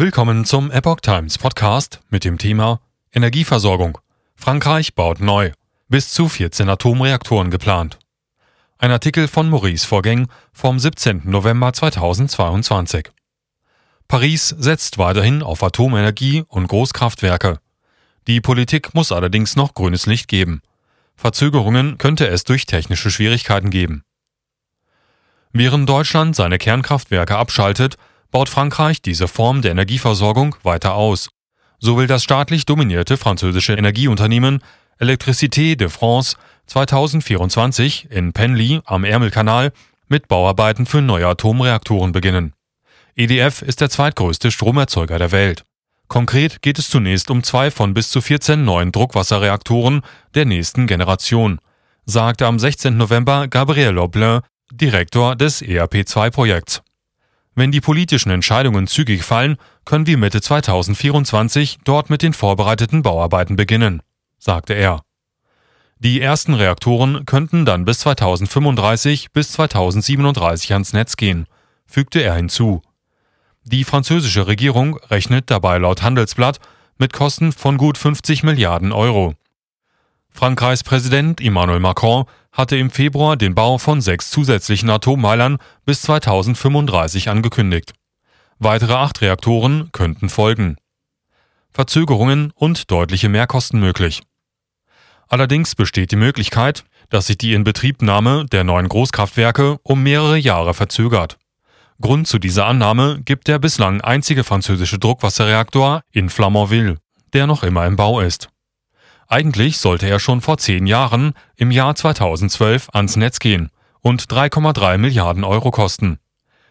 Willkommen 0.00 0.46
zum 0.46 0.70
Epoch 0.70 1.00
Times 1.00 1.36
Podcast 1.36 2.00
mit 2.08 2.24
dem 2.24 2.38
Thema 2.38 2.80
Energieversorgung. 3.12 3.98
Frankreich 4.34 4.94
baut 4.94 5.20
neu. 5.20 5.52
Bis 5.90 6.10
zu 6.10 6.26
14 6.26 6.70
Atomreaktoren 6.70 7.50
geplant. 7.50 7.98
Ein 8.78 8.92
Artikel 8.92 9.28
von 9.28 9.50
Maurice 9.50 9.86
Vorgäng 9.86 10.28
vom 10.54 10.78
17. 10.78 11.20
November 11.24 11.74
2022. 11.74 13.10
Paris 14.08 14.48
setzt 14.48 14.96
weiterhin 14.96 15.42
auf 15.42 15.62
Atomenergie 15.62 16.44
und 16.48 16.68
Großkraftwerke. 16.68 17.58
Die 18.26 18.40
Politik 18.40 18.94
muss 18.94 19.12
allerdings 19.12 19.54
noch 19.54 19.74
grünes 19.74 20.06
Licht 20.06 20.28
geben. 20.28 20.62
Verzögerungen 21.14 21.98
könnte 21.98 22.26
es 22.26 22.44
durch 22.44 22.64
technische 22.64 23.10
Schwierigkeiten 23.10 23.68
geben. 23.68 24.04
Während 25.52 25.86
Deutschland 25.86 26.34
seine 26.34 26.56
Kernkraftwerke 26.56 27.36
abschaltet, 27.36 27.98
baut 28.30 28.48
Frankreich 28.48 29.02
diese 29.02 29.28
Form 29.28 29.62
der 29.62 29.72
Energieversorgung 29.72 30.56
weiter 30.62 30.94
aus. 30.94 31.28
So 31.78 31.96
will 31.96 32.06
das 32.06 32.22
staatlich 32.22 32.66
dominierte 32.66 33.16
französische 33.16 33.74
Energieunternehmen 33.74 34.62
Electricité 34.98 35.76
de 35.76 35.88
France 35.88 36.36
2024 36.66 38.10
in 38.10 38.32
Penly 38.32 38.80
am 38.84 39.04
Ärmelkanal 39.04 39.72
mit 40.08 40.28
Bauarbeiten 40.28 40.86
für 40.86 41.00
neue 41.00 41.26
Atomreaktoren 41.26 42.12
beginnen. 42.12 42.52
EDF 43.16 43.62
ist 43.62 43.80
der 43.80 43.90
zweitgrößte 43.90 44.50
Stromerzeuger 44.50 45.18
der 45.18 45.32
Welt. 45.32 45.64
Konkret 46.08 46.60
geht 46.60 46.78
es 46.78 46.90
zunächst 46.90 47.30
um 47.30 47.42
zwei 47.42 47.70
von 47.70 47.94
bis 47.94 48.10
zu 48.10 48.20
14 48.20 48.64
neuen 48.64 48.92
Druckwasserreaktoren 48.92 50.02
der 50.34 50.44
nächsten 50.44 50.86
Generation, 50.86 51.60
sagte 52.04 52.46
am 52.46 52.58
16. 52.58 52.96
November 52.96 53.48
Gabriel 53.48 53.92
Loblin, 53.92 54.40
Direktor 54.72 55.36
des 55.36 55.62
ERP2-Projekts. 55.62 56.82
Wenn 57.60 57.72
die 57.72 57.82
politischen 57.82 58.30
Entscheidungen 58.30 58.86
zügig 58.86 59.22
fallen, 59.22 59.58
können 59.84 60.06
wir 60.06 60.16
Mitte 60.16 60.40
2024 60.40 61.80
dort 61.84 62.08
mit 62.08 62.22
den 62.22 62.32
vorbereiteten 62.32 63.02
Bauarbeiten 63.02 63.54
beginnen, 63.54 64.00
sagte 64.38 64.72
er. 64.72 65.02
Die 65.98 66.22
ersten 66.22 66.54
Reaktoren 66.54 67.26
könnten 67.26 67.66
dann 67.66 67.84
bis 67.84 67.98
2035 67.98 69.32
bis 69.32 69.52
2037 69.52 70.72
ans 70.72 70.94
Netz 70.94 71.16
gehen, 71.16 71.44
fügte 71.84 72.22
er 72.22 72.34
hinzu. 72.34 72.80
Die 73.64 73.84
französische 73.84 74.46
Regierung 74.46 74.96
rechnet 75.10 75.50
dabei 75.50 75.76
laut 75.76 76.00
Handelsblatt 76.00 76.60
mit 76.96 77.12
Kosten 77.12 77.52
von 77.52 77.76
gut 77.76 77.98
50 77.98 78.42
Milliarden 78.42 78.90
Euro. 78.90 79.34
Frankreichs 80.30 80.84
Präsident 80.84 81.40
Emmanuel 81.40 81.80
Macron 81.80 82.24
hatte 82.52 82.76
im 82.76 82.90
Februar 82.90 83.36
den 83.36 83.54
Bau 83.54 83.78
von 83.78 84.00
sechs 84.00 84.30
zusätzlichen 84.30 84.90
Atommeilern 84.90 85.58
bis 85.84 86.02
2035 86.02 87.28
angekündigt. 87.28 87.92
Weitere 88.58 88.94
acht 88.94 89.20
Reaktoren 89.20 89.90
könnten 89.92 90.28
folgen. 90.28 90.76
Verzögerungen 91.72 92.52
und 92.54 92.90
deutliche 92.90 93.28
Mehrkosten 93.28 93.80
möglich. 93.80 94.22
Allerdings 95.28 95.74
besteht 95.74 96.10
die 96.10 96.16
Möglichkeit, 96.16 96.84
dass 97.08 97.26
sich 97.28 97.38
die 97.38 97.54
Inbetriebnahme 97.54 98.46
der 98.50 98.64
neuen 98.64 98.88
Großkraftwerke 98.88 99.78
um 99.82 100.02
mehrere 100.02 100.36
Jahre 100.36 100.74
verzögert. 100.74 101.38
Grund 102.00 102.26
zu 102.26 102.38
dieser 102.38 102.66
Annahme 102.66 103.20
gibt 103.24 103.46
der 103.46 103.58
bislang 103.58 104.00
einzige 104.00 104.42
französische 104.42 104.98
Druckwasserreaktor 104.98 106.02
in 106.12 106.30
Flamanville, 106.30 106.96
der 107.32 107.46
noch 107.46 107.62
immer 107.62 107.86
im 107.86 107.96
Bau 107.96 108.20
ist. 108.20 108.48
Eigentlich 109.32 109.78
sollte 109.78 110.08
er 110.08 110.18
schon 110.18 110.40
vor 110.40 110.58
zehn 110.58 110.88
Jahren, 110.88 111.34
im 111.54 111.70
Jahr 111.70 111.94
2012, 111.94 112.88
ans 112.92 113.14
Netz 113.14 113.38
gehen 113.38 113.70
und 114.00 114.24
3,3 114.24 114.98
Milliarden 114.98 115.44
Euro 115.44 115.70
kosten. 115.70 116.18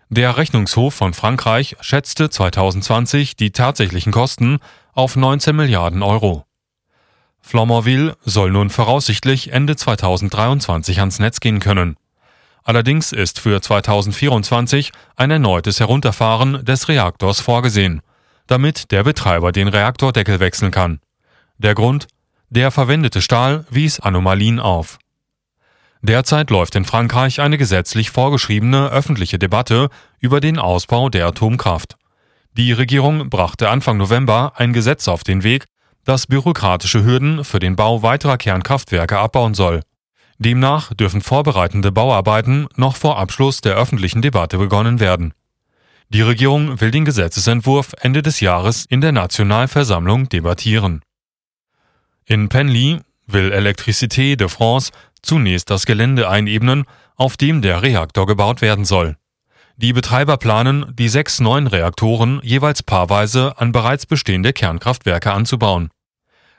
Der 0.10 0.36
Rechnungshof 0.36 0.94
von 0.94 1.14
Frankreich 1.14 1.78
schätzte 1.80 2.30
2020 2.30 3.38
die 3.38 3.52
tatsächlichen 3.52 4.12
Kosten 4.12 4.60
auf 4.92 5.16
19 5.16 5.56
Milliarden 5.56 6.04
Euro. 6.04 6.44
Flamanville 7.40 8.18
soll 8.26 8.52
nun 8.52 8.70
voraussichtlich 8.70 9.54
Ende 9.54 9.78
2023 9.78 11.00
ans 11.00 11.20
Netz 11.20 11.40
gehen 11.40 11.62
können. 11.62 11.96
Allerdings 12.66 13.14
ist 13.14 13.40
für 13.40 13.62
2024 13.62 14.92
ein 15.16 15.32
erneutes 15.32 15.80
Herunterfahren 15.80 16.66
des 16.66 16.90
Reaktors 16.90 17.40
vorgesehen, 17.40 18.02
damit 18.48 18.92
der 18.92 19.06
Betreiber 19.06 19.54
den 19.54 19.70
Reaktordeckel 19.70 20.42
wechseln 20.42 20.72
kann. 20.72 21.00
Der 21.58 21.74
Grund 21.74 22.08
der 22.50 22.72
verwendete 22.72 23.22
Stahl 23.22 23.66
wies 23.70 24.00
Anomalien 24.00 24.60
auf. 24.60 25.00
Derzeit 26.02 26.50
läuft 26.50 26.76
in 26.76 26.86
Frankreich 26.86 27.42
eine 27.42 27.58
gesetzlich 27.58 28.10
vorgeschriebene 28.10 28.90
öffentliche 28.90 29.38
Debatte 29.38 29.90
über 30.20 30.40
den 30.40 30.58
Ausbau 30.58 31.10
der 31.10 31.28
Atomkraft. 31.28 31.98
Die 32.54 32.72
Regierung 32.72 33.30
brachte 33.30 33.70
Anfang 33.70 33.98
November 33.98 34.54
ein 34.56 34.74
Gesetz 34.74 35.08
auf 35.08 35.24
den 35.24 35.44
Weg, 35.44 35.66
das 36.06 36.28
bürokratische 36.28 37.04
Hürden 37.04 37.44
für 37.44 37.60
den 37.60 37.76
Bau 37.76 38.02
weiterer 38.02 38.38
Kernkraftwerke 38.38 39.20
abbauen 39.20 39.54
soll. 39.54 39.82
Demnach 40.40 40.94
dürfen 40.94 41.22
vorbereitende 41.22 41.92
Bauarbeiten 41.92 42.68
noch 42.78 42.96
vor 42.96 43.20
Abschluss 43.20 43.60
der 43.60 43.76
öffentlichen 43.76 44.22
Debatte 44.22 44.58
begonnen 44.58 45.02
werden. 45.02 45.34
Die 46.08 46.22
Regierung 46.22 46.80
will 46.80 46.92
den 46.92 47.06
Gesetzesentwurf 47.06 47.94
Ende 48.02 48.22
des 48.22 48.40
Jahres 48.40 48.86
in 48.86 49.02
der 49.02 49.12
Nationalversammlung 49.12 50.30
debattieren. 50.30 51.02
In 52.32 52.48
Penly 52.48 53.00
will 53.26 53.52
Electricité 53.52 54.36
de 54.36 54.48
France 54.50 54.92
zunächst 55.24 55.72
das 55.72 55.88
Gelände 55.88 56.30
einebnen, 56.30 56.86
auf 57.16 57.38
dem 57.38 57.64
der 57.64 57.82
Reaktor 57.82 58.28
gebaut 58.28 58.62
werden 58.62 58.86
soll. 58.86 59.18
Die 59.78 59.94
Betreiber 59.94 60.38
planen, 60.38 60.86
die 60.94 61.10
sechs 61.10 61.40
neuen 61.40 61.66
Reaktoren 61.66 62.40
jeweils 62.44 62.84
paarweise 62.84 63.58
an 63.58 63.72
bereits 63.72 64.06
bestehende 64.06 64.54
Kernkraftwerke 64.54 65.32
anzubauen. 65.34 65.90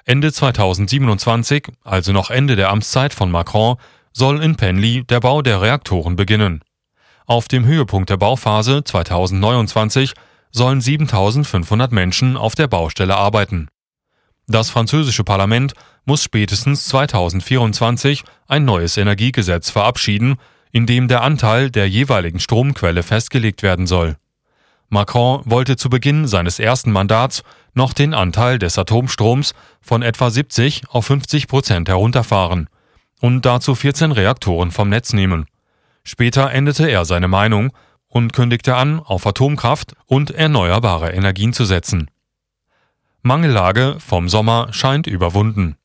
Ende 0.05 0.33
2027, 0.33 1.69
also 1.85 2.11
noch 2.11 2.31
Ende 2.31 2.57
der 2.57 2.71
Amtszeit 2.71 3.15
von 3.15 3.31
Macron, 3.31 3.77
soll 4.13 4.43
in 4.43 4.57
Penly 4.57 5.05
der 5.05 5.21
Bau 5.21 5.41
der 5.41 5.63
Reaktoren 5.63 6.17
beginnen. 6.17 6.65
Auf 7.27 7.47
dem 7.47 7.65
Höhepunkt 7.65 8.11
der 8.11 8.17
Bauphase 8.17 8.83
2029 8.83 10.15
sollen 10.51 10.81
7500 10.81 11.93
Menschen 11.93 12.37
auf 12.37 12.57
der 12.57 12.67
Baustelle 12.67 13.17
arbeiten. 13.17 13.69
Das 14.51 14.69
französische 14.69 15.23
Parlament 15.23 15.75
muss 16.07 16.25
spätestens 16.25 16.87
2024 16.87 18.25
ein 18.49 18.65
neues 18.65 18.97
Energiegesetz 18.97 19.71
verabschieden, 19.71 20.39
in 20.73 20.87
dem 20.87 21.07
der 21.07 21.23
Anteil 21.23 21.71
der 21.71 21.89
jeweiligen 21.89 22.41
Stromquelle 22.41 23.05
festgelegt 23.05 23.63
werden 23.63 23.87
soll. 23.87 24.17
Macron 24.89 25.43
wollte 25.45 25.77
zu 25.77 25.89
Beginn 25.89 26.27
seines 26.27 26.59
ersten 26.59 26.91
Mandats 26.91 27.45
noch 27.75 27.93
den 27.93 28.13
Anteil 28.13 28.59
des 28.59 28.77
Atomstroms 28.77 29.55
von 29.81 30.03
etwa 30.03 30.31
70 30.31 30.83
auf 30.89 31.07
50 31.07 31.47
Prozent 31.47 31.89
herunterfahren 31.89 32.69
und 33.21 33.47
dazu 33.47 33.77
14 33.77 34.11
Reaktoren 34.11 34.73
vom 34.73 34.89
Netz 34.89 35.13
nehmen. 35.13 35.47
Später 36.03 36.51
änderte 36.51 36.91
er 36.91 37.05
seine 37.05 37.29
Meinung 37.29 37.71
und 38.09 38.33
kündigte 38.33 38.75
an, 38.75 38.99
auf 38.99 39.25
Atomkraft 39.29 39.95
und 40.07 40.33
erneuerbare 40.33 41.13
Energien 41.13 41.53
zu 41.53 41.65
setzen. 41.65 42.11
Mangellage 43.23 43.97
vom 43.99 44.29
Sommer 44.31 44.69
scheint 44.73 45.07
überwunden. 45.07 45.77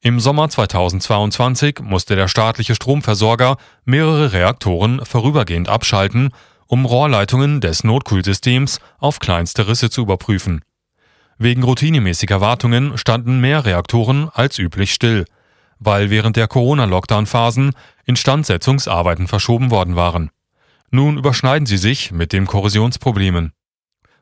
Im 0.00 0.18
Sommer 0.18 0.48
2022 0.48 1.80
musste 1.82 2.16
der 2.16 2.28
staatliche 2.28 2.74
Stromversorger 2.74 3.56
mehrere 3.84 4.32
Reaktoren 4.32 5.04
vorübergehend 5.04 5.68
abschalten, 5.68 6.30
um 6.66 6.86
Rohrleitungen 6.86 7.60
des 7.60 7.84
Notkühlsystems 7.84 8.80
auf 8.98 9.18
kleinste 9.18 9.68
Risse 9.68 9.90
zu 9.90 10.02
überprüfen. 10.02 10.62
Wegen 11.36 11.62
routinemäßiger 11.62 12.40
Wartungen 12.40 12.96
standen 12.96 13.40
mehr 13.40 13.64
Reaktoren 13.64 14.30
als 14.32 14.58
üblich 14.58 14.94
still, 14.94 15.26
weil 15.78 16.08
während 16.08 16.36
der 16.36 16.48
Corona-Lockdown-Phasen 16.48 17.72
Instandsetzungsarbeiten 18.06 19.28
verschoben 19.28 19.70
worden 19.70 19.96
waren. 19.96 20.30
Nun 20.90 21.18
überschneiden 21.18 21.66
sie 21.66 21.76
sich 21.76 22.10
mit 22.10 22.32
den 22.32 22.46
Korrosionsproblemen. 22.46 23.52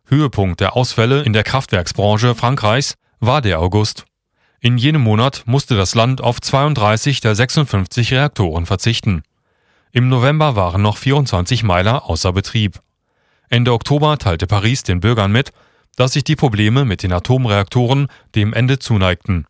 Höhepunkt 0.08 0.60
der 0.60 0.76
Ausfälle 0.76 1.22
in 1.22 1.32
der 1.32 1.42
Kraftwerksbranche 1.42 2.34
Frankreichs 2.34 2.94
war 3.18 3.42
der 3.42 3.60
August. 3.60 4.04
In 4.60 4.78
jenem 4.78 5.02
Monat 5.02 5.42
musste 5.46 5.76
das 5.76 5.94
Land 5.94 6.20
auf 6.20 6.40
32 6.40 7.20
der 7.20 7.34
56 7.34 8.12
Reaktoren 8.12 8.66
verzichten. 8.66 9.22
Im 9.92 10.08
November 10.08 10.56
waren 10.56 10.82
noch 10.82 10.96
24 10.96 11.62
Meiler 11.62 12.08
außer 12.08 12.32
Betrieb. 12.32 12.80
Ende 13.48 13.72
Oktober 13.72 14.18
teilte 14.18 14.46
Paris 14.46 14.82
den 14.82 15.00
Bürgern 15.00 15.32
mit, 15.32 15.52
dass 15.96 16.12
sich 16.12 16.24
die 16.24 16.36
Probleme 16.36 16.84
mit 16.84 17.02
den 17.02 17.12
Atomreaktoren 17.12 18.08
dem 18.34 18.52
Ende 18.52 18.78
zuneigten. 18.78 19.46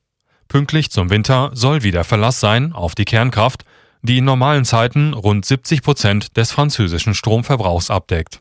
Pünktlich 0.49 0.91
zum 0.91 1.11
Winter 1.11 1.51
soll 1.53 1.83
wieder 1.83 2.05
Verlass 2.05 2.41
sein 2.41 2.73
auf 2.73 2.95
die 2.95 3.05
Kernkraft, 3.05 3.65
die 4.03 4.19
in 4.19 4.25
normalen 4.25 4.65
Zeiten 4.65 5.13
rund 5.13 5.45
70 5.45 5.83
Prozent 5.83 6.37
des 6.37 6.53
französischen 6.53 7.15
Stromverbrauchs 7.15 7.91
abdeckt. 7.91 8.41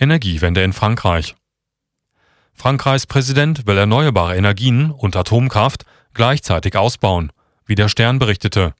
Energiewende 0.00 0.62
in 0.62 0.72
Frankreich. 0.72 1.36
Frankreichs 2.54 3.06
Präsident 3.06 3.66
will 3.66 3.76
erneuerbare 3.76 4.34
Energien 4.34 4.90
und 4.90 5.14
Atomkraft 5.14 5.84
gleichzeitig 6.14 6.74
ausbauen, 6.74 7.32
wie 7.66 7.74
der 7.74 7.88
Stern 7.88 8.18
berichtete. 8.18 8.74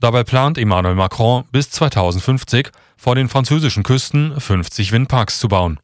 Dabei 0.00 0.22
plant 0.22 0.58
Emmanuel 0.58 0.94
Macron 0.94 1.44
bis 1.50 1.70
2050 1.70 2.70
vor 2.98 3.14
den 3.14 3.30
französischen 3.30 3.82
Küsten 3.82 4.38
50 4.38 4.92
Windparks 4.92 5.40
zu 5.40 5.48
bauen. 5.48 5.80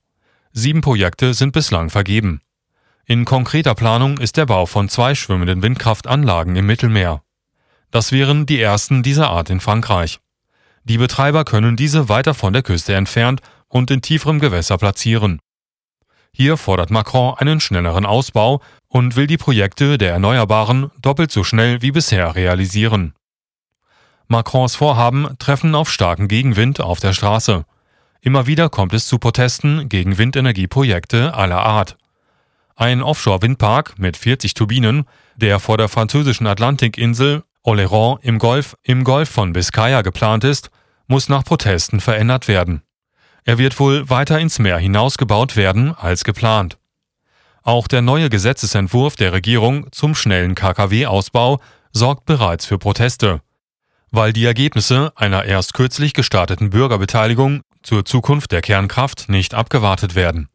Sieben 0.53 0.83
Projekte 0.83 1.33
sind 1.33 1.53
bislang 1.53 1.89
vergeben. 1.89 2.43
In 3.07 3.25
konkreter 3.25 3.75
Planung 3.75 4.19
ist 4.19 4.37
der 4.37 4.45
Bau 4.45 4.67
von 4.67 4.91
zwei 4.91 5.15
schwimmenden 5.15 5.63
Windkraftanlagen 5.63 6.55
im 6.55 6.67
Mittelmeer. 6.67 7.23
Das 7.91 8.13
wären 8.13 8.45
die 8.45 8.61
ersten 8.61 9.03
dieser 9.03 9.31
Art 9.31 9.49
in 9.49 9.61
Frankreich. 9.61 10.19
Die 10.85 10.99
Betreiber 10.99 11.45
können 11.45 11.77
diese 11.77 12.09
weiter 12.09 12.35
von 12.35 12.53
der 12.53 12.63
Küste 12.63 12.95
entfernt 12.95 13.41
und 13.69 13.91
in 13.91 14.03
tieferem 14.03 14.41
Gewässer 14.41 14.79
platzieren. 14.79 15.41
Hier 16.33 16.57
fordert 16.57 16.91
Macron 16.91 17.35
einen 17.39 17.61
schnelleren 17.61 18.05
Ausbau 18.05 18.61
und 18.89 19.17
will 19.17 19.27
die 19.27 19.39
Projekte 19.39 19.97
der 19.97 20.13
Erneuerbaren 20.13 20.91
doppelt 21.01 21.31
so 21.31 21.45
schnell 21.45 21.81
wie 21.81 21.93
bisher 21.93 22.35
realisieren. 22.35 23.15
Macrons 24.29 24.75
Vorhaben 24.75 25.37
treffen 25.39 25.75
auf 25.75 25.91
starken 25.91 26.29
Gegenwind 26.29 26.81
auf 26.81 27.01
der 27.01 27.13
Straße. 27.13 27.65
Immer 28.21 28.47
wieder 28.47 28.69
kommt 28.69 28.93
es 28.93 29.07
zu 29.07 29.19
Protesten 29.19 29.89
gegen 29.89 30.19
Windenergieprojekte 30.19 31.33
aller 31.33 31.63
Art. 31.63 31.97
Ein 32.75 33.03
Offshore-Windpark 33.03 33.99
mit 33.99 34.17
40 34.17 34.53
Turbinen, 34.55 35.05
der 35.37 35.61
vor 35.61 35.79
der 35.79 35.89
französischen 35.89 36.47
Atlantikinsel 36.47 37.45
Oléron 37.65 38.19
im 38.23 38.39
Golf, 38.39 38.77
im 38.83 39.05
Golf 39.05 39.31
von 39.31 39.53
Biscaya 39.53 40.03
geplant 40.03 40.45
ist, 40.45 40.71
muss 41.07 41.29
nach 41.29 41.45
Protesten 41.45 42.01
verändert 42.01 42.49
werden. 42.49 42.83
Er 43.47 43.59
wird 43.59 43.79
wohl 43.79 44.11
weiter 44.11 44.41
ins 44.41 44.59
Meer 44.59 44.77
hinausgebaut 44.77 45.55
werden 45.55 45.95
als 45.95 46.25
geplant. 46.25 46.79
Auch 47.63 47.87
der 47.87 48.03
neue 48.03 48.29
Gesetzesentwurf 48.29 49.15
der 49.15 49.33
Regierung 49.33 49.87
zum 49.93 50.17
schnellen 50.17 50.57
KKW-Ausbau 50.57 51.61
sorgt 51.93 52.27
bereits 52.27 52.67
für 52.67 52.77
Proteste, 52.77 53.41
weil 54.11 54.33
die 54.33 54.45
Ergebnisse 54.45 55.13
einer 55.15 55.45
erst 55.45 55.75
kürzlich 55.75 56.13
gestarteten 56.13 56.71
Bürgerbeteiligung 56.71 57.63
zur 57.85 58.05
Zukunft 58.05 58.51
der 58.51 58.63
Kernkraft 58.63 59.29
nicht 59.29 59.55
abgewartet 59.55 60.17
werden. 60.17 60.49